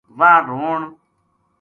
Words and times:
واہ 0.17 0.39
رون 0.47 0.81